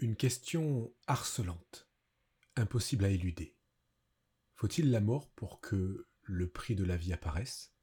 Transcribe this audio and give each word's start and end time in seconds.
Une 0.00 0.14
question 0.14 0.94
harcelante, 1.08 1.88
impossible 2.54 3.04
à 3.04 3.08
éluder. 3.08 3.56
Faut-il 4.54 4.92
la 4.92 5.00
mort 5.00 5.28
pour 5.30 5.60
que 5.60 6.06
le 6.22 6.48
prix 6.48 6.76
de 6.76 6.84
la 6.84 6.96
vie 6.96 7.12
apparaisse? 7.12 7.74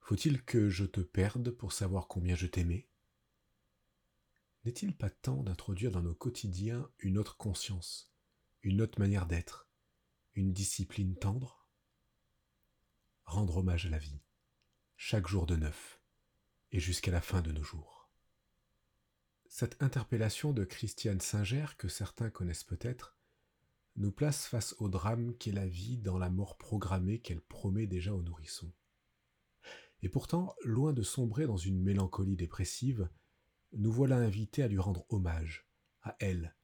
Faut-il 0.00 0.44
que 0.44 0.68
je 0.68 0.84
te 0.84 1.00
perde 1.00 1.50
pour 1.50 1.72
savoir 1.72 2.08
combien 2.08 2.34
je 2.34 2.46
t'aimais? 2.46 2.90
N'est-il 4.64 4.94
pas 4.94 5.08
temps 5.08 5.42
d'introduire 5.42 5.92
dans 5.92 6.02
nos 6.02 6.14
quotidiens 6.14 6.90
une 6.98 7.16
autre 7.16 7.38
conscience, 7.38 8.12
une 8.62 8.82
autre 8.82 8.98
manière 8.98 9.24
d'être, 9.24 9.70
une 10.34 10.52
discipline 10.52 11.16
tendre? 11.16 11.70
Rendre 13.24 13.56
hommage 13.56 13.86
à 13.86 13.88
la 13.88 13.98
vie, 13.98 14.20
chaque 14.96 15.26
jour 15.26 15.46
de 15.46 15.56
neuf, 15.56 16.02
et 16.70 16.80
jusqu'à 16.80 17.12
la 17.12 17.22
fin 17.22 17.40
de 17.40 17.52
nos 17.52 17.62
jours. 17.62 17.97
Cette 19.48 19.82
interpellation 19.82 20.52
de 20.52 20.64
Christiane 20.64 21.20
Singer, 21.20 21.66
que 21.78 21.88
certains 21.88 22.30
connaissent 22.30 22.64
peut-être, 22.64 23.16
nous 23.96 24.12
place 24.12 24.46
face 24.46 24.76
au 24.78 24.88
drame 24.88 25.34
qu'est 25.36 25.52
la 25.52 25.66
vie 25.66 25.96
dans 25.96 26.18
la 26.18 26.30
mort 26.30 26.58
programmée 26.58 27.18
qu'elle 27.18 27.40
promet 27.40 27.86
déjà 27.86 28.14
aux 28.14 28.22
nourrissons. 28.22 28.72
Et 30.02 30.08
pourtant, 30.08 30.54
loin 30.64 30.92
de 30.92 31.02
sombrer 31.02 31.46
dans 31.46 31.56
une 31.56 31.82
mélancolie 31.82 32.36
dépressive, 32.36 33.08
nous 33.72 33.90
voilà 33.90 34.16
invités 34.16 34.62
à 34.62 34.68
lui 34.68 34.78
rendre 34.78 35.04
hommage, 35.08 35.66
à 36.02 36.14
elle, 36.20 36.54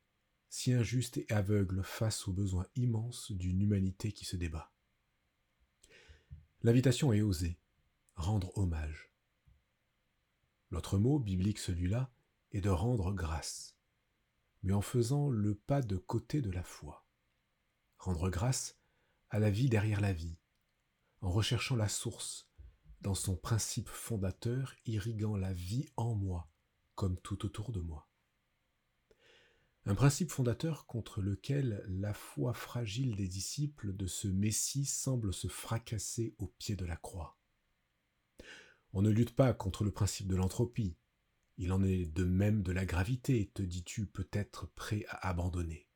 si 0.49 0.73
injuste 0.73 1.17
et 1.17 1.27
aveugle 1.31 1.83
face 1.83 2.29
aux 2.29 2.33
besoins 2.33 2.67
immenses 2.77 3.33
d'une 3.33 3.61
humanité 3.61 4.13
qui 4.13 4.25
se 4.25 4.37
débat. 4.37 4.73
L'invitation 6.63 7.13
est 7.13 7.23
osée, 7.23 7.59
rendre 8.15 8.57
hommage. 8.57 9.11
L'autre 10.71 10.99
mot, 10.99 11.19
biblique 11.19 11.59
celui-là, 11.59 12.13
et 12.55 12.61
de 12.61 12.71
rendre 12.71 13.13
grâce, 13.13 13.77
mais 14.63 14.73
en 14.73 14.81
faisant 14.81 15.29
le 15.29 15.57
pas 15.57 15.83
de 15.83 15.97
côté 15.97 16.41
de 16.41 16.53
la 16.53 16.63
foi. 16.63 17.05
Rendre 17.99 18.31
grâce 18.31 18.79
à 19.29 19.41
la 19.41 19.51
vie 19.51 19.69
derrière 19.69 20.01
la 20.01 20.13
vie, 20.13 20.39
en 21.21 21.31
recherchant 21.31 21.75
la 21.75 21.89
source, 21.89 22.49
dans 23.01 23.17
son 23.17 23.37
principe 23.37 23.89
fondateur 23.89 24.77
irriguant 24.87 25.37
la 25.37 25.53
vie 25.53 25.89
en 25.97 26.15
moi, 26.15 26.49
comme 26.95 27.19
tout 27.19 27.45
autour 27.45 27.73
de 27.73 27.81
moi. 27.81 28.09
Un 29.85 29.97
principe 29.97 30.31
fondateur 30.31 30.87
contre 30.87 31.21
lequel 31.21 31.85
la 31.89 32.15
foi 32.15 32.55
fragile 32.55 33.17
des 33.17 33.29
disciples 33.29 33.97
de 33.97 34.07
ce 34.07 34.29
Messie 34.29 34.87
semble 34.87 35.35
se 35.35 35.49
fracasser 35.49 36.37
au 36.39 36.47
pied 36.47 36.77
de 36.77 36.87
la 36.87 36.97
croix. 36.97 37.37
On 38.93 39.03
ne 39.03 39.11
lutte 39.11 39.35
pas 39.35 39.53
contre 39.53 39.83
le 39.83 39.91
principe 39.91 40.29
de 40.29 40.37
l'entropie, 40.37 40.97
il 41.57 41.73
en 41.73 41.83
est 41.83 42.07
de 42.07 42.25
même 42.25 42.63
de 42.63 42.73
la 42.73 42.85
gravité, 42.85 43.51
te 43.55 43.63
dis-tu 43.63 44.07
peut-être 44.07 44.67
prêt 44.67 45.05
à 45.09 45.29
abandonner. 45.29 45.89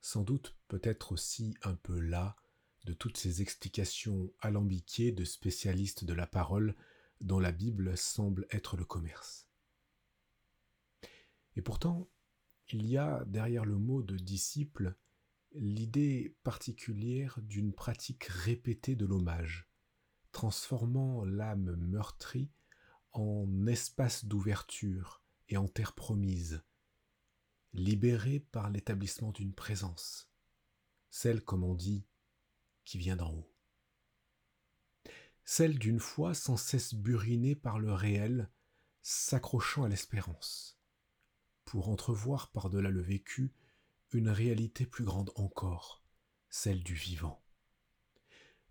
Sans 0.00 0.22
doute 0.22 0.56
peut-être 0.68 1.12
aussi 1.12 1.54
un 1.62 1.74
peu 1.74 1.98
là 1.98 2.36
de 2.84 2.92
toutes 2.92 3.16
ces 3.16 3.42
explications 3.42 4.32
alambiquées 4.40 5.12
de 5.12 5.24
spécialistes 5.24 6.04
de 6.04 6.12
la 6.12 6.26
parole 6.26 6.74
dont 7.20 7.38
la 7.38 7.52
Bible 7.52 7.96
semble 7.96 8.46
être 8.50 8.76
le 8.76 8.84
commerce. 8.84 9.48
Et 11.54 11.62
pourtant, 11.62 12.10
il 12.68 12.86
y 12.86 12.96
a 12.96 13.24
derrière 13.26 13.64
le 13.64 13.78
mot 13.78 14.02
de 14.02 14.16
disciple 14.16 14.96
l'idée 15.54 16.36
particulière 16.42 17.38
d'une 17.42 17.72
pratique 17.72 18.24
répétée 18.24 18.96
de 18.96 19.04
l'hommage, 19.04 19.68
transformant 20.32 21.24
l'âme 21.24 21.76
meurtrie 21.76 22.50
en 23.12 23.66
espace 23.66 24.24
d'ouverture 24.24 25.22
et 25.48 25.56
en 25.56 25.68
terre 25.68 25.94
promise, 25.94 26.62
libérée 27.72 28.40
par 28.40 28.70
l'établissement 28.70 29.32
d'une 29.32 29.54
présence, 29.54 30.30
celle, 31.10 31.44
comme 31.44 31.64
on 31.64 31.74
dit, 31.74 32.06
qui 32.84 32.98
vient 32.98 33.16
d'en 33.16 33.32
haut. 33.32 33.52
Celle 35.44 35.78
d'une 35.78 36.00
foi 36.00 36.34
sans 36.34 36.56
cesse 36.56 36.94
burinée 36.94 37.54
par 37.54 37.78
le 37.78 37.92
réel, 37.92 38.50
s'accrochant 39.02 39.84
à 39.84 39.88
l'espérance, 39.88 40.78
pour 41.64 41.88
entrevoir 41.88 42.50
par-delà 42.52 42.90
le 42.90 43.02
vécu 43.02 43.52
une 44.12 44.28
réalité 44.28 44.86
plus 44.86 45.04
grande 45.04 45.32
encore, 45.36 46.04
celle 46.48 46.82
du 46.82 46.94
vivant. 46.94 47.42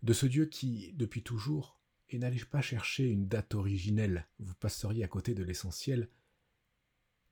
De 0.02 0.12
ce 0.12 0.26
Dieu 0.26 0.46
qui, 0.46 0.92
depuis 0.94 1.22
toujours, 1.22 1.81
et 2.14 2.18
n'allez 2.18 2.44
pas 2.44 2.60
chercher 2.60 3.08
une 3.08 3.28
date 3.28 3.54
originelle, 3.54 4.28
vous 4.38 4.54
passeriez 4.54 5.04
à 5.04 5.08
côté 5.08 5.34
de 5.34 5.42
l'essentiel, 5.42 6.10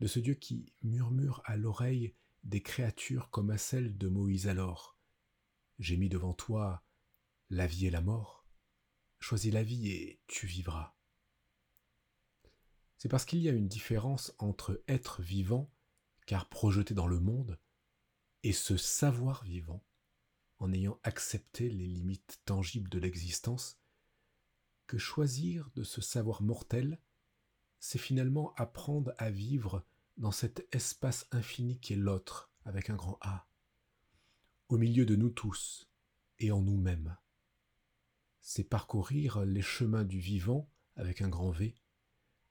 de 0.01 0.07
ce 0.07 0.19
Dieu 0.19 0.35
qui 0.35 0.73
murmure 0.83 1.43
à 1.45 1.57
l'oreille 1.57 2.15
des 2.45 2.63
créatures 2.63 3.31
comme 3.31 3.51
à 3.51 3.59
celle 3.59 3.99
de 3.99 4.09
Moïse 4.09 4.49
alors. 4.49 4.99
J'ai 5.79 5.97
mis 5.97 6.09
devant 6.09 6.33
toi 6.33 6.85
la 7.51 7.67
vie 7.67 7.87
et 7.87 7.91
la 7.91 8.01
mort. 8.01 8.47
Choisis 9.19 9.53
la 9.53 9.63
vie 9.63 9.91
et 9.91 10.21
tu 10.27 10.47
vivras. 10.47 10.97
C'est 12.97 13.09
parce 13.09 13.25
qu'il 13.25 13.41
y 13.41 13.49
a 13.49 13.53
une 13.53 13.69
différence 13.69 14.35
entre 14.39 14.83
être 14.89 15.23
vivant, 15.23 15.71
car 16.27 16.49
projeté 16.49 16.95
dans 16.95 17.07
le 17.07 17.19
monde, 17.19 17.59
et 18.43 18.53
se 18.53 18.77
savoir 18.77 19.45
vivant, 19.45 19.85
en 20.59 20.73
ayant 20.73 20.99
accepté 21.03 21.69
les 21.69 21.87
limites 21.87 22.41
tangibles 22.45 22.91
de 22.91 22.99
l'existence, 22.99 23.81
choisir 24.99 25.71
de 25.75 25.83
ce 25.83 26.01
savoir 26.01 26.43
mortel, 26.43 27.01
c'est 27.79 27.99
finalement 27.99 28.55
apprendre 28.57 29.15
à 29.19 29.31
vivre 29.31 29.85
dans 30.17 30.33
cet 30.33 30.67
espace 30.75 31.27
infini 31.31 31.79
qu'est 31.81 31.97
l'autre, 31.97 32.51
avec 32.65 32.91
un 32.91 32.97
grand 32.97 33.19
A, 33.23 33.49
au 34.69 34.77
milieu 34.77 35.07
de 35.07 35.17
nous 35.17 35.31
tous 35.31 35.89
et 36.39 36.53
en 36.53 36.61
nous-mêmes. 36.61 37.17
C'est 38.41 38.65
parcourir 38.65 39.45
les 39.45 39.63
chemins 39.63 40.05
du 40.05 40.19
vivant, 40.19 40.71
avec 40.97 41.23
un 41.23 41.29
grand 41.29 41.51
V, 41.51 41.75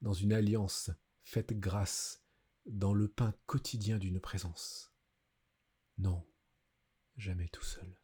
dans 0.01 0.13
une 0.13 0.33
alliance 0.33 0.89
faite 1.21 1.53
grâce 1.59 2.23
dans 2.65 2.93
le 2.93 3.07
pain 3.07 3.33
quotidien 3.45 3.97
d'une 3.99 4.19
présence. 4.19 4.93
Non, 5.97 6.25
jamais 7.17 7.49
tout 7.49 7.63
seul. 7.63 7.99